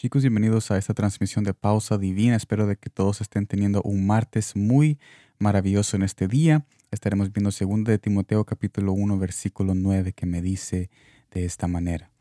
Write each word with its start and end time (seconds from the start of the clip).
Chicos, 0.00 0.22
bienvenidos 0.22 0.70
a 0.70 0.78
esta 0.78 0.94
transmisión 0.94 1.42
de 1.42 1.54
Pausa 1.54 1.98
Divina. 1.98 2.36
Espero 2.36 2.68
de 2.68 2.76
que 2.76 2.88
todos 2.88 3.20
estén 3.20 3.48
teniendo 3.48 3.82
un 3.82 4.06
martes 4.06 4.54
muy 4.54 4.96
maravilloso 5.40 5.96
en 5.96 6.04
este 6.04 6.28
día. 6.28 6.64
Estaremos 6.92 7.32
viendo 7.32 7.50
2 7.50 7.82
de 7.82 7.98
Timoteo 7.98 8.44
capítulo 8.44 8.92
1 8.92 9.18
versículo 9.18 9.74
9 9.74 10.12
que 10.12 10.24
me 10.24 10.40
dice 10.40 10.88
de 11.32 11.44
esta 11.44 11.66
manera. 11.66 12.12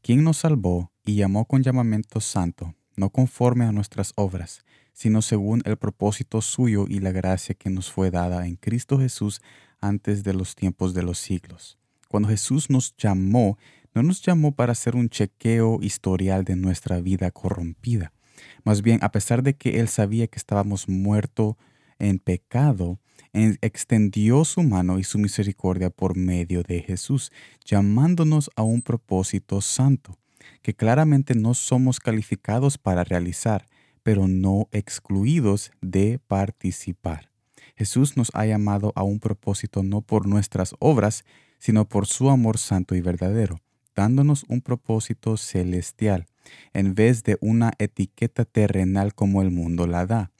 Quien 0.00 0.24
nos 0.24 0.38
salvó 0.38 0.90
y 1.04 1.16
llamó 1.16 1.44
con 1.44 1.62
llamamiento 1.62 2.22
santo, 2.22 2.74
no 2.96 3.10
conforme 3.10 3.66
a 3.66 3.72
nuestras 3.72 4.14
obras, 4.16 4.64
sino 4.94 5.20
según 5.20 5.60
el 5.66 5.76
propósito 5.76 6.40
suyo 6.40 6.86
y 6.88 7.00
la 7.00 7.12
gracia 7.12 7.54
que 7.54 7.68
nos 7.68 7.92
fue 7.92 8.10
dada 8.10 8.46
en 8.46 8.56
Cristo 8.56 8.98
Jesús 8.98 9.42
antes 9.78 10.24
de 10.24 10.32
los 10.32 10.54
tiempos 10.54 10.94
de 10.94 11.02
los 11.02 11.18
siglos. 11.18 11.76
Cuando 12.08 12.30
Jesús 12.30 12.70
nos 12.70 12.96
llamó, 12.96 13.58
no 13.96 14.02
nos 14.02 14.20
llamó 14.20 14.52
para 14.52 14.72
hacer 14.72 14.94
un 14.94 15.08
chequeo 15.08 15.78
historial 15.80 16.44
de 16.44 16.54
nuestra 16.54 17.00
vida 17.00 17.30
corrompida. 17.30 18.12
Más 18.62 18.82
bien, 18.82 18.98
a 19.02 19.10
pesar 19.10 19.42
de 19.42 19.56
que 19.56 19.80
Él 19.80 19.88
sabía 19.88 20.26
que 20.26 20.38
estábamos 20.38 20.86
muertos 20.86 21.54
en 21.98 22.18
pecado, 22.18 23.00
extendió 23.32 24.44
su 24.44 24.62
mano 24.62 24.98
y 24.98 25.04
su 25.04 25.18
misericordia 25.18 25.88
por 25.88 26.14
medio 26.14 26.62
de 26.62 26.82
Jesús, 26.82 27.32
llamándonos 27.64 28.50
a 28.54 28.62
un 28.64 28.82
propósito 28.82 29.62
santo, 29.62 30.18
que 30.60 30.74
claramente 30.74 31.34
no 31.34 31.54
somos 31.54 31.98
calificados 31.98 32.76
para 32.76 33.02
realizar, 33.02 33.66
pero 34.02 34.28
no 34.28 34.68
excluidos 34.72 35.70
de 35.80 36.20
participar. 36.28 37.30
Jesús 37.76 38.18
nos 38.18 38.30
ha 38.34 38.44
llamado 38.44 38.92
a 38.94 39.02
un 39.04 39.20
propósito 39.20 39.82
no 39.82 40.02
por 40.02 40.26
nuestras 40.26 40.74
obras, 40.80 41.24
sino 41.58 41.88
por 41.88 42.06
su 42.06 42.28
amor 42.28 42.58
santo 42.58 42.94
y 42.94 43.00
verdadero 43.00 43.62
dándonos 43.96 44.44
un 44.48 44.60
propósito 44.60 45.36
celestial, 45.36 46.26
en 46.72 46.94
vez 46.94 47.24
de 47.24 47.38
una 47.40 47.72
etiqueta 47.78 48.44
terrenal 48.44 49.14
como 49.14 49.42
el 49.42 49.50
mundo 49.50 49.86
la 49.86 50.06
da. 50.06 50.30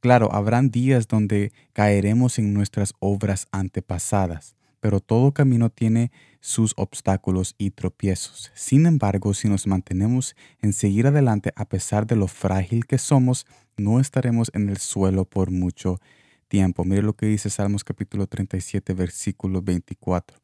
Claro, 0.00 0.32
habrán 0.32 0.70
días 0.70 1.08
donde 1.08 1.52
caeremos 1.74 2.38
en 2.38 2.54
nuestras 2.54 2.94
obras 3.00 3.48
antepasadas, 3.52 4.56
pero 4.80 5.00
todo 5.00 5.32
camino 5.32 5.68
tiene 5.68 6.10
sus 6.40 6.72
obstáculos 6.76 7.54
y 7.58 7.72
tropiezos. 7.72 8.50
Sin 8.54 8.86
embargo, 8.86 9.34
si 9.34 9.48
nos 9.48 9.66
mantenemos 9.66 10.36
en 10.62 10.72
seguir 10.72 11.06
adelante 11.06 11.52
a 11.54 11.66
pesar 11.66 12.06
de 12.06 12.16
lo 12.16 12.28
frágil 12.28 12.86
que 12.86 12.96
somos, 12.96 13.46
no 13.76 14.00
estaremos 14.00 14.50
en 14.54 14.70
el 14.70 14.78
suelo 14.78 15.26
por 15.26 15.50
mucho 15.50 16.00
tiempo. 16.48 16.84
Mire 16.84 17.02
lo 17.02 17.12
que 17.12 17.26
dice 17.26 17.50
Salmos 17.50 17.84
capítulo 17.84 18.26
37, 18.26 18.94
versículo 18.94 19.60
24. 19.60 20.38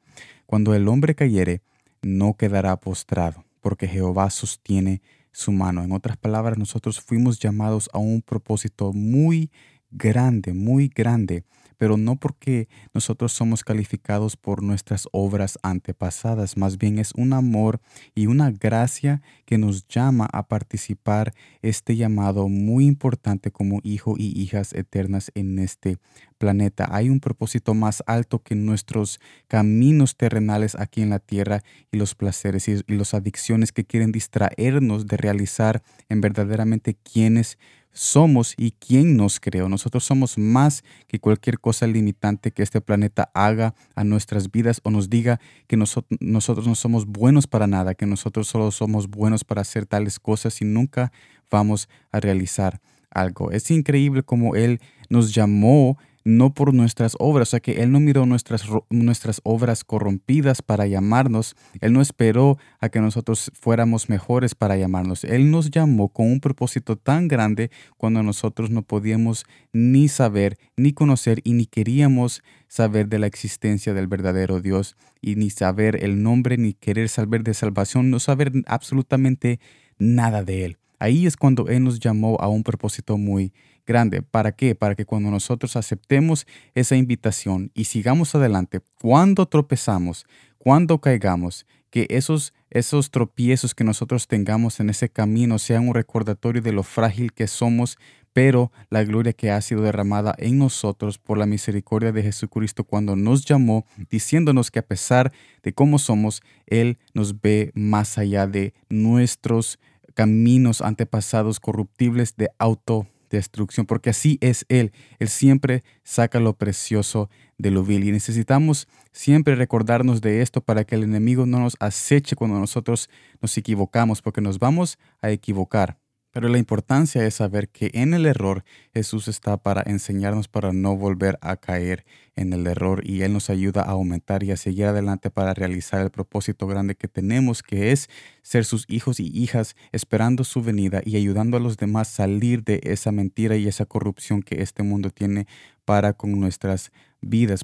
Cuando 0.44 0.74
el 0.74 0.86
hombre 0.88 1.14
cayere, 1.14 1.62
no 2.06 2.34
quedará 2.34 2.76
postrado, 2.78 3.44
porque 3.60 3.88
Jehová 3.88 4.30
sostiene 4.30 5.02
su 5.32 5.52
mano. 5.52 5.82
En 5.82 5.92
otras 5.92 6.16
palabras, 6.16 6.56
nosotros 6.56 7.00
fuimos 7.00 7.38
llamados 7.38 7.90
a 7.92 7.98
un 7.98 8.22
propósito 8.22 8.92
muy 8.92 9.50
grande, 9.90 10.54
muy 10.54 10.88
grande, 10.88 11.44
pero 11.76 11.96
no 11.96 12.16
porque 12.16 12.68
nosotros 12.94 13.32
somos 13.32 13.64
calificados 13.64 14.36
por 14.36 14.62
nuestras 14.62 15.08
obras 15.12 15.58
antepasadas, 15.62 16.56
más 16.56 16.78
bien 16.78 16.98
es 16.98 17.12
un 17.14 17.32
amor 17.32 17.80
y 18.14 18.26
una 18.26 18.50
gracia 18.50 19.22
que 19.44 19.58
nos 19.58 19.86
llama 19.86 20.28
a 20.32 20.48
participar 20.48 21.34
este 21.62 21.96
llamado 21.96 22.48
muy 22.48 22.86
importante 22.86 23.50
como 23.50 23.80
hijo 23.82 24.14
y 24.18 24.38
hijas 24.40 24.72
eternas 24.72 25.30
en 25.34 25.58
este 25.58 25.98
planeta. 26.38 26.88
Hay 26.90 27.08
un 27.08 27.20
propósito 27.20 27.74
más 27.74 28.02
alto 28.06 28.42
que 28.42 28.54
nuestros 28.54 29.20
caminos 29.48 30.16
terrenales 30.16 30.74
aquí 30.74 31.02
en 31.02 31.10
la 31.10 31.18
tierra 31.18 31.62
y 31.90 31.96
los 31.96 32.14
placeres 32.14 32.68
y, 32.68 32.82
las 32.86 33.14
adicciones 33.14 33.72
que 33.72 33.84
quieren 33.84 34.12
distraernos 34.12 35.06
de 35.06 35.16
realizar 35.16 35.82
en 36.08 36.20
verdaderamente 36.20 36.94
quienes 36.94 37.58
somos 37.96 38.54
y 38.58 38.72
quién 38.72 39.16
nos 39.16 39.40
creó. 39.40 39.68
Nosotros 39.68 40.04
somos 40.04 40.36
más 40.36 40.84
que 41.08 41.18
cualquier 41.18 41.58
cosa 41.58 41.86
limitante 41.86 42.52
que 42.52 42.62
este 42.62 42.80
planeta 42.80 43.30
haga 43.32 43.74
a 43.94 44.04
nuestras 44.04 44.50
vidas 44.50 44.80
o 44.84 44.90
nos 44.90 45.08
diga 45.08 45.40
que 45.66 45.76
nosotros, 45.76 46.18
nosotros 46.20 46.66
no 46.66 46.74
somos 46.74 47.06
buenos 47.06 47.46
para 47.46 47.66
nada, 47.66 47.94
que 47.94 48.06
nosotros 48.06 48.48
solo 48.48 48.70
somos 48.70 49.08
buenos 49.08 49.44
para 49.44 49.62
hacer 49.62 49.86
tales 49.86 50.20
cosas 50.20 50.60
y 50.60 50.66
nunca 50.66 51.10
vamos 51.50 51.88
a 52.12 52.20
realizar 52.20 52.80
algo. 53.10 53.50
Es 53.50 53.70
increíble 53.70 54.22
como 54.22 54.56
Él 54.56 54.80
nos 55.08 55.34
llamó 55.34 55.96
no 56.26 56.52
por 56.52 56.74
nuestras 56.74 57.16
obras, 57.20 57.48
o 57.48 57.50
sea 57.52 57.60
que 57.60 57.84
Él 57.84 57.92
no 57.92 58.00
miró 58.00 58.26
nuestras, 58.26 58.64
nuestras 58.90 59.40
obras 59.44 59.84
corrompidas 59.84 60.60
para 60.60 60.88
llamarnos, 60.88 61.54
Él 61.80 61.92
no 61.92 62.00
esperó 62.02 62.58
a 62.80 62.88
que 62.88 63.00
nosotros 63.00 63.52
fuéramos 63.54 64.08
mejores 64.08 64.56
para 64.56 64.76
llamarnos, 64.76 65.22
Él 65.22 65.52
nos 65.52 65.70
llamó 65.70 66.08
con 66.08 66.26
un 66.26 66.40
propósito 66.40 66.96
tan 66.96 67.28
grande 67.28 67.70
cuando 67.96 68.24
nosotros 68.24 68.70
no 68.70 68.82
podíamos 68.82 69.46
ni 69.72 70.08
saber, 70.08 70.58
ni 70.76 70.92
conocer 70.92 71.40
y 71.44 71.52
ni 71.52 71.66
queríamos 71.66 72.42
saber 72.66 73.06
de 73.06 73.20
la 73.20 73.28
existencia 73.28 73.94
del 73.94 74.08
verdadero 74.08 74.60
Dios 74.60 74.96
y 75.20 75.36
ni 75.36 75.50
saber 75.50 76.02
el 76.02 76.24
nombre, 76.24 76.56
ni 76.56 76.74
querer 76.74 77.08
saber 77.08 77.44
de 77.44 77.54
salvación, 77.54 78.10
no 78.10 78.18
saber 78.18 78.50
absolutamente 78.66 79.60
nada 79.96 80.42
de 80.42 80.64
Él. 80.64 80.78
Ahí 80.98 81.26
es 81.26 81.36
cuando 81.36 81.68
Él 81.68 81.84
nos 81.84 82.00
llamó 82.00 82.36
a 82.40 82.48
un 82.48 82.64
propósito 82.64 83.16
muy 83.16 83.52
grande. 83.86 84.22
¿Para 84.22 84.52
qué? 84.52 84.74
Para 84.74 84.94
que 84.94 85.06
cuando 85.06 85.30
nosotros 85.30 85.76
aceptemos 85.76 86.46
esa 86.74 86.96
invitación 86.96 87.70
y 87.74 87.84
sigamos 87.84 88.34
adelante, 88.34 88.80
cuando 89.00 89.46
tropezamos, 89.46 90.26
cuando 90.58 91.00
caigamos, 91.00 91.66
que 91.90 92.06
esos, 92.10 92.52
esos 92.68 93.10
tropiezos 93.10 93.74
que 93.74 93.84
nosotros 93.84 94.26
tengamos 94.26 94.80
en 94.80 94.90
ese 94.90 95.08
camino 95.08 95.58
sean 95.58 95.88
un 95.88 95.94
recordatorio 95.94 96.60
de 96.60 96.72
lo 96.72 96.82
frágil 96.82 97.32
que 97.32 97.46
somos, 97.46 97.96
pero 98.32 98.70
la 98.90 99.02
gloria 99.02 99.32
que 99.32 99.50
ha 99.50 99.58
sido 99.62 99.80
derramada 99.80 100.34
en 100.36 100.58
nosotros 100.58 101.16
por 101.16 101.38
la 101.38 101.46
misericordia 101.46 102.12
de 102.12 102.22
Jesucristo 102.22 102.84
cuando 102.84 103.16
nos 103.16 103.46
llamó, 103.46 103.86
diciéndonos 104.10 104.70
que 104.70 104.80
a 104.80 104.86
pesar 104.86 105.32
de 105.62 105.72
cómo 105.72 105.98
somos, 105.98 106.42
Él 106.66 106.98
nos 107.14 107.40
ve 107.40 107.70
más 107.74 108.18
allá 108.18 108.46
de 108.46 108.74
nuestros 108.90 109.78
caminos 110.12 110.82
antepasados 110.82 111.60
corruptibles 111.60 112.36
de 112.36 112.50
auto 112.58 113.06
destrucción, 113.36 113.86
porque 113.86 114.10
así 114.10 114.38
es 114.40 114.66
Él. 114.68 114.92
Él 115.18 115.28
siempre 115.28 115.82
saca 116.02 116.40
lo 116.40 116.54
precioso 116.54 117.30
de 117.58 117.70
lo 117.70 117.84
vil. 117.84 118.04
Y 118.04 118.12
necesitamos 118.12 118.88
siempre 119.12 119.54
recordarnos 119.54 120.20
de 120.20 120.42
esto 120.42 120.60
para 120.60 120.84
que 120.84 120.94
el 120.94 121.04
enemigo 121.04 121.46
no 121.46 121.60
nos 121.60 121.76
aceche 121.80 122.36
cuando 122.36 122.58
nosotros 122.58 123.08
nos 123.40 123.56
equivocamos, 123.56 124.22
porque 124.22 124.40
nos 124.40 124.58
vamos 124.58 124.98
a 125.20 125.30
equivocar. 125.30 125.98
Pero 126.36 126.50
la 126.50 126.58
importancia 126.58 127.24
es 127.24 127.36
saber 127.36 127.70
que 127.70 127.90
en 127.94 128.12
el 128.12 128.26
error 128.26 128.62
Jesús 128.92 129.26
está 129.26 129.56
para 129.56 129.82
enseñarnos 129.86 130.48
para 130.48 130.74
no 130.74 130.94
volver 130.94 131.38
a 131.40 131.56
caer 131.56 132.04
en 132.34 132.52
el 132.52 132.66
error 132.66 133.00
y 133.06 133.22
Él 133.22 133.32
nos 133.32 133.48
ayuda 133.48 133.80
a 133.80 133.92
aumentar 133.92 134.42
y 134.42 134.50
a 134.50 134.58
seguir 134.58 134.84
adelante 134.84 135.30
para 135.30 135.54
realizar 135.54 136.02
el 136.02 136.10
propósito 136.10 136.66
grande 136.66 136.94
que 136.94 137.08
tenemos, 137.08 137.62
que 137.62 137.90
es 137.90 138.10
ser 138.42 138.66
sus 138.66 138.84
hijos 138.90 139.18
y 139.18 139.28
hijas 139.28 139.76
esperando 139.92 140.44
su 140.44 140.60
venida 140.62 141.00
y 141.06 141.16
ayudando 141.16 141.56
a 141.56 141.60
los 141.60 141.78
demás 141.78 142.10
a 142.10 142.16
salir 142.16 142.62
de 142.64 142.80
esa 142.82 143.12
mentira 143.12 143.56
y 143.56 143.66
esa 143.66 143.86
corrupción 143.86 144.42
que 144.42 144.60
este 144.60 144.82
mundo 144.82 145.08
tiene 145.08 145.46
para 145.86 146.12
con 146.12 146.38
nuestras 146.38 146.92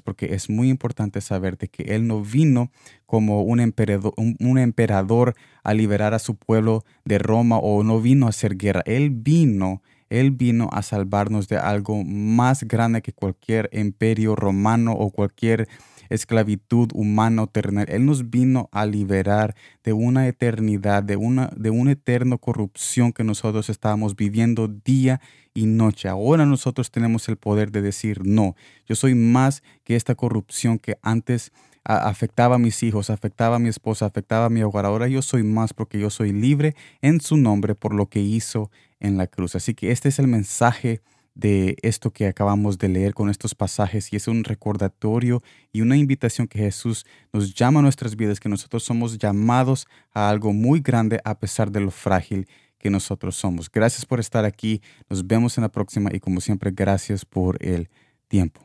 porque 0.03 0.33
es 0.33 0.49
muy 0.49 0.69
importante 0.69 1.21
saber 1.21 1.57
de 1.57 1.67
que 1.67 1.95
Él 1.95 2.07
no 2.07 2.21
vino 2.21 2.71
como 3.05 3.43
un 3.43 3.59
emperador, 3.59 4.13
un, 4.17 4.57
emperador 4.57 5.35
a 5.63 5.73
liberar 5.73 6.13
a 6.13 6.19
su 6.19 6.35
pueblo 6.35 6.83
de 7.05 7.19
Roma 7.19 7.57
o 7.57 7.83
no 7.83 8.01
vino 8.01 8.25
a 8.25 8.29
hacer 8.29 8.57
guerra. 8.57 8.81
Él 8.85 9.09
vino, 9.11 9.81
Él 10.09 10.31
vino 10.31 10.69
a 10.71 10.81
salvarnos 10.81 11.47
de 11.47 11.57
algo 11.57 12.03
más 12.03 12.63
grande 12.63 13.01
que 13.01 13.13
cualquier 13.13 13.69
imperio 13.73 14.35
romano 14.35 14.93
o 14.93 15.11
cualquier 15.11 15.67
esclavitud 16.13 16.89
humana 16.93 17.43
o 17.43 17.47
terrenal. 17.47 17.87
Él 17.89 18.05
nos 18.05 18.29
vino 18.29 18.69
a 18.71 18.85
liberar 18.85 19.55
de 19.83 19.93
una 19.93 20.27
eternidad, 20.27 21.03
de 21.03 21.15
una, 21.15 21.49
de 21.55 21.69
una 21.69 21.91
eterna 21.91 22.37
corrupción 22.37 23.11
que 23.13 23.23
nosotros 23.23 23.69
estábamos 23.69 24.15
viviendo 24.15 24.67
día 24.67 25.21
y 25.53 25.65
noche. 25.65 26.07
Ahora 26.07 26.45
nosotros 26.45 26.91
tenemos 26.91 27.27
el 27.29 27.37
poder 27.37 27.71
de 27.71 27.81
decir, 27.81 28.25
no, 28.25 28.55
yo 28.87 28.95
soy 28.95 29.15
más 29.15 29.63
que 29.83 29.95
esta 29.95 30.15
corrupción 30.15 30.77
que 30.77 30.97
antes 31.01 31.51
afectaba 31.83 32.55
a 32.55 32.59
mis 32.59 32.81
hijos, 32.83 33.09
afectaba 33.09 33.57
a 33.57 33.59
mi 33.59 33.69
esposa, 33.69 34.05
afectaba 34.05 34.45
a 34.45 34.49
mi 34.49 34.61
hogar. 34.63 34.85
Ahora 34.85 35.07
yo 35.07 35.21
soy 35.21 35.43
más 35.43 35.73
porque 35.73 35.99
yo 35.99 36.09
soy 36.09 36.31
libre 36.31 36.75
en 37.01 37.19
su 37.21 37.37
nombre 37.37 37.75
por 37.75 37.93
lo 37.93 38.07
que 38.07 38.21
hizo 38.21 38.71
en 38.99 39.17
la 39.17 39.27
cruz. 39.27 39.55
Así 39.55 39.73
que 39.73 39.91
este 39.91 40.09
es 40.09 40.19
el 40.19 40.27
mensaje 40.27 41.01
de 41.35 41.77
esto 41.81 42.11
que 42.11 42.27
acabamos 42.27 42.77
de 42.77 42.89
leer 42.89 43.13
con 43.13 43.29
estos 43.29 43.55
pasajes 43.55 44.13
y 44.13 44.15
es 44.15 44.27
un 44.27 44.43
recordatorio 44.43 45.41
y 45.71 45.81
una 45.81 45.97
invitación 45.97 46.47
que 46.47 46.59
Jesús 46.59 47.05
nos 47.31 47.53
llama 47.53 47.79
a 47.79 47.83
nuestras 47.83 48.15
vidas, 48.15 48.39
que 48.39 48.49
nosotros 48.49 48.83
somos 48.83 49.17
llamados 49.17 49.87
a 50.11 50.29
algo 50.29 50.53
muy 50.53 50.79
grande 50.79 51.19
a 51.23 51.39
pesar 51.39 51.71
de 51.71 51.79
lo 51.79 51.91
frágil 51.91 52.47
que 52.77 52.89
nosotros 52.89 53.35
somos. 53.35 53.71
Gracias 53.71 54.05
por 54.05 54.19
estar 54.19 54.45
aquí, 54.45 54.81
nos 55.09 55.25
vemos 55.25 55.57
en 55.57 55.63
la 55.63 55.69
próxima 55.69 56.09
y 56.13 56.19
como 56.19 56.41
siempre, 56.41 56.71
gracias 56.71 57.25
por 57.25 57.57
el 57.63 57.89
tiempo. 58.27 58.61